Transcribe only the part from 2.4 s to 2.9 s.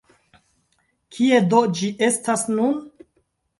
nun?